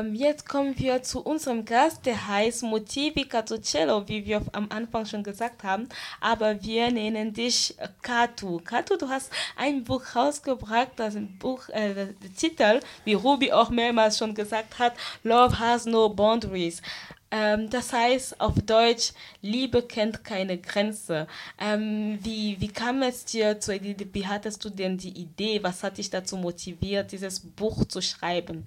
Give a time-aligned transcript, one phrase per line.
[0.00, 5.06] Ähm, jetzt kommen wir zu unserem Gast, der heißt Motivi Catucello, wie wir am Anfang
[5.06, 5.88] schon gesagt haben.
[6.20, 8.60] Aber wir nennen dich Katu.
[8.64, 14.18] Katu, du hast ein Buch rausgebracht, das Buch, äh, der Titel, wie Ruby auch mehrmals
[14.18, 16.82] schon gesagt hat, Love has no boundaries.
[17.30, 21.28] Ähm, das heißt auf Deutsch, Liebe kennt keine Grenze.
[21.60, 25.82] Ähm, wie, wie kam es dir zur Idee, wie hattest du denn die Idee, was
[25.82, 28.66] hat dich dazu motiviert, dieses Buch zu schreiben?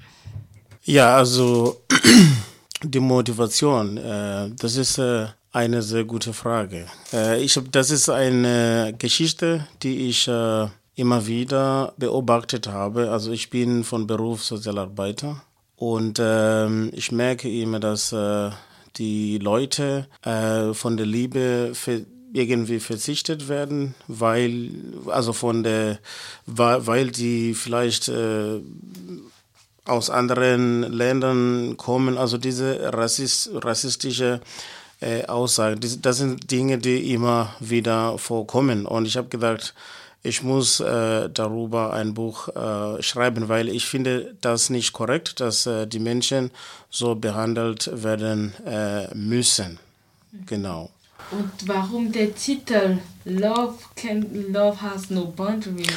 [0.86, 1.81] Ja, also
[2.84, 6.88] die Motivation, äh, das ist äh, eine sehr gute Frage.
[7.13, 13.12] Äh, ich das ist eine Geschichte, die ich äh, immer wieder beobachtet habe.
[13.12, 15.41] Also ich bin von Beruf Sozialarbeiter
[15.77, 18.49] und ähm, ich merke immer, dass äh,
[18.98, 21.71] die Leute äh, von der Liebe
[22.34, 24.71] irgendwie verzichtet werden, weil
[25.07, 25.99] also von der
[26.45, 28.12] weil die vielleicht
[29.85, 34.41] aus anderen Ländern kommen, also diese rassist, rassistische
[35.01, 38.85] äh, Aussagen, das sind Dinge, die immer wieder vorkommen.
[38.85, 39.73] Und ich habe gedacht,
[40.25, 45.65] ich muss äh, darüber ein Buch äh, schreiben, weil ich finde das nicht korrekt, dass
[45.65, 46.51] äh, die Menschen
[46.90, 49.79] so behandelt werden äh, müssen.
[50.45, 50.90] Genau.
[51.31, 55.87] Und warum der Titel Love, can, Love has no boundaries?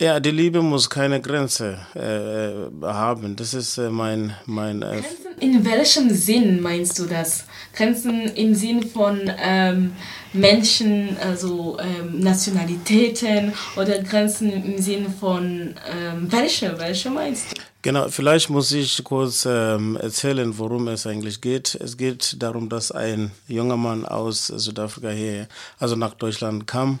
[0.00, 3.36] Ja, die Liebe muss keine Grenze äh, haben.
[3.36, 4.34] Das ist äh, mein.
[4.46, 5.02] mein äh
[5.40, 7.44] in welchem Sinn meinst du das?
[7.74, 9.92] Grenzen im Sinn von ähm,
[10.32, 16.78] Menschen, also ähm, Nationalitäten oder Grenzen im Sinn von ähm, welche?
[16.78, 17.60] Welche meinst du?
[17.82, 21.74] Genau, vielleicht muss ich kurz ähm, erzählen, worum es eigentlich geht.
[21.74, 25.46] Es geht darum, dass ein junger Mann aus Südafrika hier,
[25.78, 27.00] also nach Deutschland kam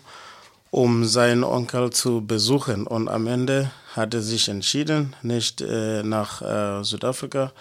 [0.70, 2.86] um seinen Onkel zu besuchen.
[2.86, 7.52] Und am Ende hat er sich entschieden, nicht äh, nach äh, Südafrika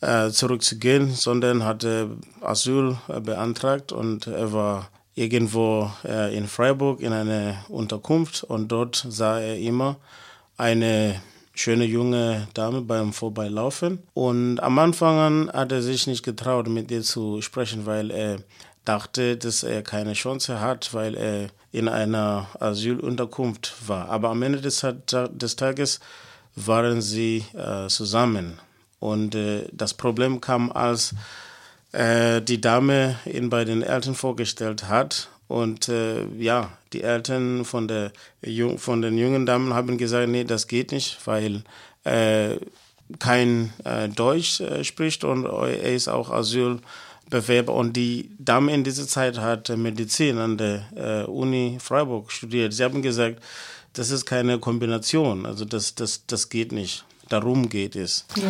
[0.00, 7.12] äh, zurückzugehen, sondern hatte Asyl äh, beantragt und er war irgendwo äh, in Freiburg in
[7.12, 9.96] einer Unterkunft und dort sah er immer
[10.58, 11.20] eine
[11.54, 14.02] schöne junge Dame beim Vorbeilaufen.
[14.12, 18.36] Und am Anfang hat er sich nicht getraut, mit ihr zu sprechen, weil er
[18.86, 24.08] dachte, dass er keine Chance hat, weil er in einer Asylunterkunft war.
[24.08, 24.86] Aber am Ende des,
[25.30, 26.00] des Tages
[26.54, 28.58] waren sie äh, zusammen.
[28.98, 31.14] Und äh, das Problem kam, als
[31.92, 35.28] äh, die Dame ihn bei den Eltern vorgestellt hat.
[35.48, 38.12] Und äh, ja, die Eltern von, der,
[38.78, 41.62] von den jungen Damen haben gesagt, nee, das geht nicht, weil
[42.04, 42.56] äh,
[43.18, 46.80] kein äh, Deutsch spricht und er ist auch Asyl
[47.30, 47.74] Bewerber.
[47.74, 52.72] Und die Dame in dieser Zeit hat Medizin an der äh, Uni Freiburg studiert.
[52.72, 53.42] Sie haben gesagt,
[53.92, 55.46] das ist keine Kombination.
[55.46, 57.04] Also das, das, das geht nicht.
[57.28, 58.24] Darum geht es.
[58.36, 58.44] Ja.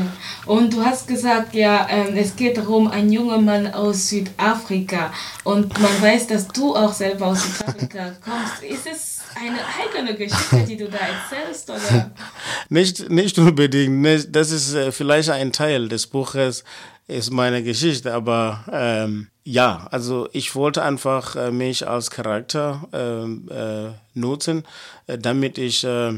[0.44, 5.14] Und du hast gesagt, ja, ähm, es geht darum, ein junger Mann aus Südafrika.
[5.44, 8.62] Und man weiß, dass du auch selber aus Südafrika kommst.
[8.62, 11.70] Ist es eine eigene Geschichte, die du da erzählst?
[11.70, 12.10] Oder?
[12.68, 14.34] Nicht, nicht unbedingt.
[14.34, 16.64] Das ist äh, vielleicht ein Teil des Buches
[17.08, 18.12] ist meine Geschichte.
[18.12, 24.64] Aber ähm, ja, also ich wollte einfach äh, mich als Charakter ähm, äh, nutzen,
[25.06, 26.14] äh, damit ich äh,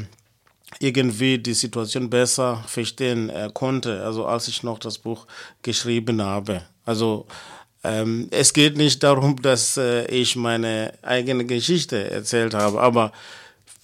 [0.79, 5.25] irgendwie die Situation besser verstehen äh, konnte, also als ich noch das Buch
[5.61, 6.61] geschrieben habe.
[6.85, 7.25] Also
[7.83, 13.11] ähm, es geht nicht darum, dass äh, ich meine eigene Geschichte erzählt habe, aber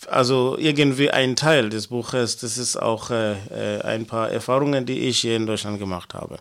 [0.08, 5.00] also irgendwie ein Teil des Buches, das ist auch äh, äh ein paar Erfahrungen, die
[5.08, 6.38] ich hier in Deutschland gemacht habe.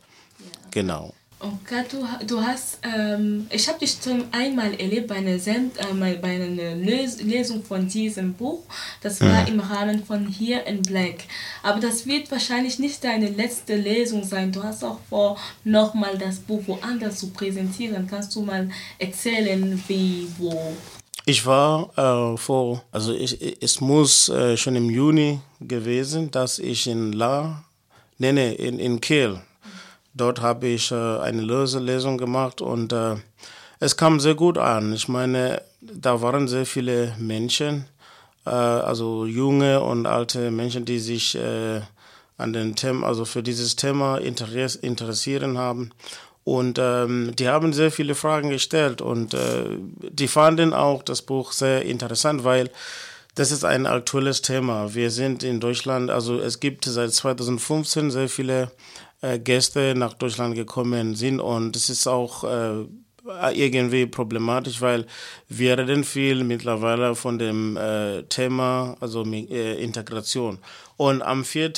[0.75, 1.15] Genau.
[1.39, 6.15] Okay, du, du hast, ähm, ich habe dich schon einmal erlebt bei einer, Send, äh,
[6.17, 8.63] bei einer Lesung von diesem Buch.
[9.03, 9.49] Das war mhm.
[9.49, 11.25] im Rahmen von Here in Black.
[11.63, 14.53] Aber das wird wahrscheinlich nicht deine letzte Lesung sein.
[14.53, 18.07] Du hast auch vor, nochmal das Buch woanders zu präsentieren.
[18.09, 20.73] Kannst du mal erzählen, wie, wo?
[21.27, 26.87] Ich war äh, vor, also ich, es muss äh, schon im Juni gewesen, dass ich
[26.87, 27.65] in La,
[28.19, 29.41] nee, nee, in, in Kiel
[30.15, 33.17] Dort habe ich äh, eine Löselesung gemacht und äh,
[33.81, 34.93] es kam sehr gut an.
[34.93, 37.87] Ich meine, da waren sehr viele Menschen,
[38.47, 41.39] äh, also junge und alte Menschen, die sich
[42.37, 45.91] an den Themen, also für dieses Thema interessieren haben.
[46.45, 49.65] Und ähm, die haben sehr viele Fragen gestellt und äh,
[50.01, 52.71] die fanden auch das Buch sehr interessant, weil
[53.35, 54.95] das ist ein aktuelles Thema.
[54.95, 58.71] Wir sind in Deutschland, also es gibt seit 2015 sehr viele
[59.39, 62.85] Gäste nach Deutschland gekommen sind und es ist auch äh,
[63.55, 65.07] irgendwie problematisch, weil
[65.49, 70.59] wir reden viel mittlerweile von dem äh, Thema, also äh, Integration.
[70.97, 71.73] Und am 4.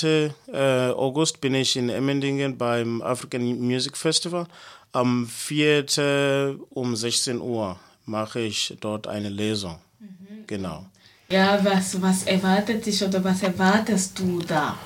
[0.53, 4.47] Äh, August bin ich in Emmendingen beim African Music Festival.
[4.93, 6.57] Am 4.
[6.71, 9.79] um 16 Uhr mache ich dort eine Lesung.
[10.01, 10.47] Mhm.
[10.47, 10.87] Genau.
[11.29, 14.77] Ja, was, was erwartet dich oder was erwartest du da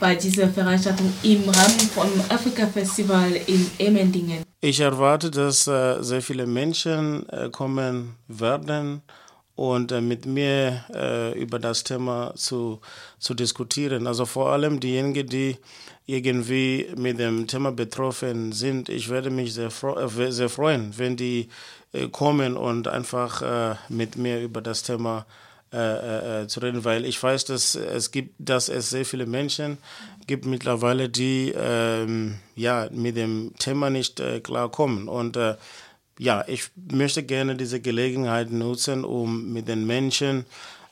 [0.00, 4.42] bei dieser Veranstaltung im Rahmen vom Afrika Festival in Emmendingen?
[4.62, 9.02] Ich erwarte, dass äh, sehr viele Menschen äh, kommen werden
[9.54, 12.80] und äh, mit mir äh, über das Thema zu,
[13.18, 14.06] zu diskutieren.
[14.06, 15.58] Also vor allem diejenigen, die
[16.06, 18.88] irgendwie mit dem Thema betroffen sind.
[18.88, 21.48] Ich werde mich sehr, äh, sehr freuen, wenn die
[21.92, 25.26] äh, kommen und einfach mit mir über das Thema
[25.72, 29.78] äh, äh, zu reden, weil ich weiß, dass es gibt, dass es sehr viele Menschen
[30.26, 35.56] gibt mittlerweile, die ähm, ja mit dem Thema nicht äh, klarkommen und äh,
[36.18, 40.44] ja, ich möchte gerne diese Gelegenheit nutzen, um mit den Menschen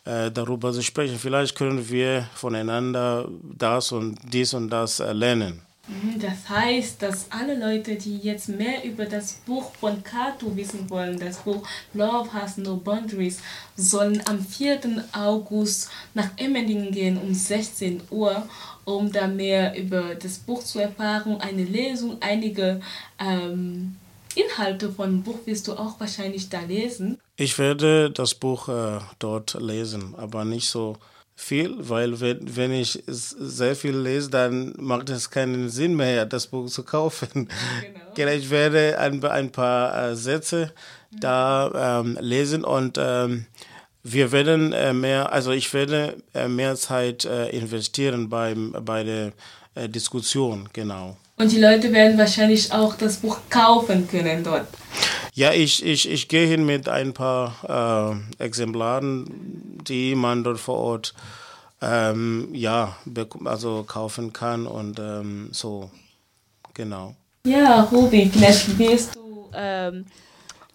[0.06, 1.18] äh, darüber zu sprechen.
[1.18, 5.67] Vielleicht können wir voneinander das und dies und das lernen.
[5.88, 10.88] Mhm, das heißt, dass alle Leute, die jetzt mehr über das Buch von Kato wissen
[10.90, 13.40] wollen, das Buch Love Has No Boundaries,
[13.74, 15.04] sollen am 4.
[15.12, 18.46] August nach Emmendingen gehen um 16 Uhr,
[18.84, 22.80] um da mehr über das Buch zu erfahren, eine Lesung, einige
[23.18, 23.96] ähm,
[24.34, 27.18] Inhalte von Buch wirst du auch wahrscheinlich da lesen.
[27.36, 30.96] Ich werde das Buch äh, dort lesen, aber nicht so
[31.40, 36.48] viel, weil wenn, wenn ich sehr viel lese, dann macht es keinen Sinn mehr, das
[36.48, 37.48] Buch zu kaufen.
[38.14, 38.32] Genau.
[38.32, 40.72] Ich werde ein, ein paar äh, Sätze
[41.12, 41.20] mhm.
[41.20, 43.46] da ähm, lesen und ähm,
[44.02, 49.32] wir werden äh, mehr, also ich werde äh, mehr Zeit äh, investieren beim, bei der
[49.76, 51.16] äh, Diskussion, genau.
[51.36, 54.66] Und die Leute werden wahrscheinlich auch das Buch kaufen können dort.
[55.38, 60.78] Ja, ich, ich, ich gehe hin mit ein paar äh, Exemplaren, die man dort vor
[60.78, 61.14] Ort
[61.80, 62.96] ähm, ja,
[63.44, 65.92] also kaufen kann und ähm, so,
[66.74, 67.14] genau.
[67.46, 70.06] Ja, Ruby, vielleicht wirst du ähm,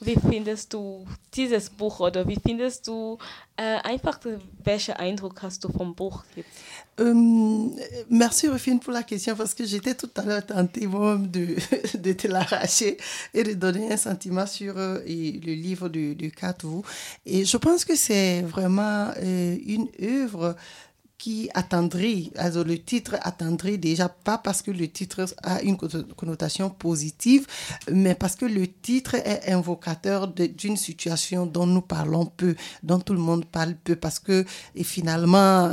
[0.06, 3.18] wie findest du dieses Buch oder wie findest du
[3.58, 4.20] äh, einfach,
[4.64, 6.50] welchen Eindruck hast du vom Buch jetzt?
[7.00, 7.14] Euh,
[8.10, 12.28] merci Rufine pour la question parce que j'étais tout à l'heure tentée de, de te
[12.28, 12.98] l'arracher
[13.34, 16.84] et de donner un sentiment sur euh, le livre de, de Katou.
[17.26, 20.56] Et je pense que c'est vraiment euh, une œuvre
[21.24, 26.70] qui attendrit, also le titre attendrit déjà pas parce que le titre a une connotation
[26.70, 27.48] positive,
[27.90, 32.56] mais parce que le titre est invocateur d'une situation dont nous parlons peu,
[32.90, 34.44] dont tout le monde parle peu, parce que
[34.76, 35.72] et finalement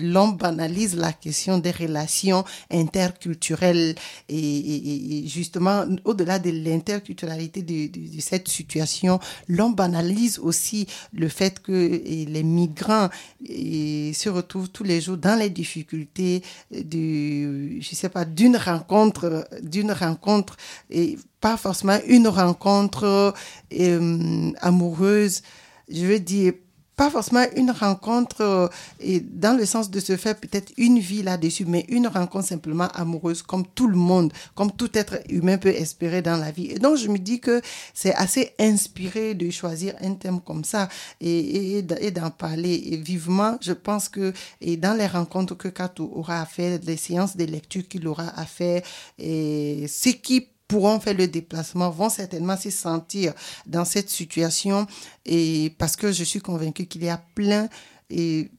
[0.00, 3.94] l'homme banalise la question des relations interculturelles
[4.28, 12.42] et, justement au-delà de l'interculturalité de, cette situation, l'homme banalise aussi le fait que les
[12.42, 13.08] migrants
[13.46, 20.56] se tous les jours dans les difficultés du, je sais pas, d'une rencontre, d'une rencontre
[20.90, 23.34] et pas forcément une rencontre
[23.72, 25.42] euh, amoureuse.
[25.88, 26.52] Je veux dire,
[26.98, 28.68] pas forcément une rencontre euh,
[28.98, 32.88] et dans le sens de se faire peut-être une vie là-dessus, mais une rencontre simplement
[32.88, 36.72] amoureuse comme tout le monde, comme tout être humain peut espérer dans la vie.
[36.72, 37.62] Et donc je me dis que
[37.94, 40.88] c'est assez inspiré de choisir un thème comme ça
[41.20, 43.56] et, et, d'en parler vivement.
[43.60, 47.44] Je pense que et dans les rencontres que Katou aura à faire, les séances de
[47.44, 48.82] lecture qu'il aura à faire,
[49.18, 53.32] et ce qui pourront faire le déplacement vont certainement se sentir
[53.66, 54.86] dans cette situation.
[55.24, 57.68] Et parce que je suis convaincue qu'il y a plein
[58.10, 58.50] et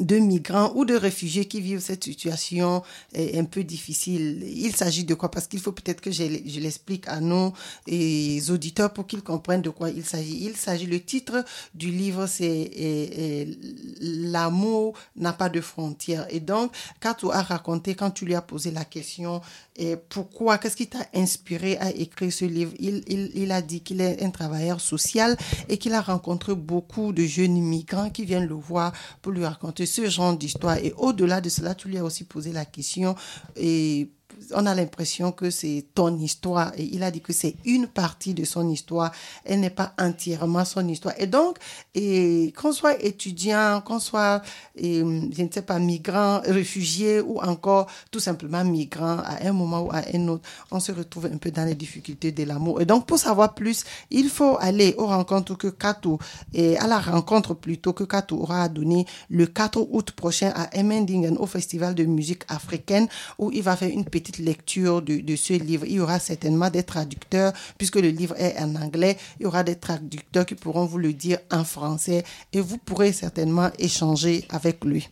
[0.00, 2.82] de migrants ou de réfugiés qui vivent cette situation
[3.14, 4.42] un peu difficile.
[4.48, 5.30] Il s'agit de quoi?
[5.30, 7.52] Parce qu'il faut peut-être que je, l'explique à nos
[8.48, 10.44] auditeurs pour qu'ils comprennent de quoi il s'agit.
[10.44, 11.44] Il s'agit, le titre
[11.74, 12.70] du livre, c'est
[14.00, 16.26] L'amour n'a pas de frontières.
[16.30, 19.42] Et donc, Katou a raconté, quand tu lui as posé la question,
[19.76, 22.72] et pourquoi, qu'est-ce qui t'a inspiré à écrire ce livre?
[22.78, 25.36] Il, il, il a dit qu'il est un travailleur social
[25.68, 29.81] et qu'il a rencontré beaucoup de jeunes migrants qui viennent le voir pour lui raconter
[29.84, 30.78] ce genre d'histoire.
[30.78, 33.14] Et au-delà de cela, tu lui as aussi posé la question
[33.56, 34.10] et
[34.54, 36.72] on a l'impression que c'est ton histoire.
[36.76, 39.12] Et il a dit que c'est une partie de son histoire.
[39.44, 41.14] Elle n'est pas entièrement son histoire.
[41.18, 41.58] Et donc,
[41.94, 44.42] et qu'on soit étudiant, qu'on soit,
[44.76, 49.90] je ne sais pas, migrant, réfugié ou encore tout simplement migrant à un moment ou
[49.92, 52.80] à un autre, on se retrouve un peu dans les difficultés de l'amour.
[52.80, 56.18] Et donc, pour savoir plus, il faut aller aux rencontres que Kato,
[56.52, 61.36] et à la rencontre plutôt que Kato aura donné le 4 août prochain à Emmendingen
[61.38, 63.08] au Festival de musique africaine
[63.38, 65.84] où il va faire une petite lecture de, de, ce livre.
[65.86, 69.16] Il y aura certainement des traducteurs, puisque le livre est en anglais.
[69.40, 73.12] Il y aura des traducteurs qui pourront vous le dire en français et vous pourrez
[73.12, 75.00] certainement échanger avec lui.